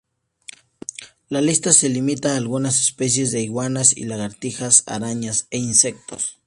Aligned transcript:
La 1.29 1.41
lista 1.41 1.71
se 1.73 1.87
limita 1.87 2.33
a 2.33 2.37
algunas 2.37 2.79
especies 2.79 3.31
de 3.31 3.41
iguanas 3.43 3.95
y 3.95 4.05
lagartijas, 4.05 4.81
arañas 4.87 5.45
e 5.51 5.59
insectos. 5.59 6.39